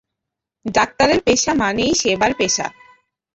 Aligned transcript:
ডাক্তারের 0.65 1.19
পেশা 1.21 1.51
মানেই 1.53 1.91
সেবার 1.93 2.31
পেশা। 2.33 2.65